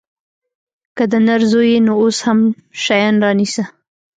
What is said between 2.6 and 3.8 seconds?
شيان رانيسه.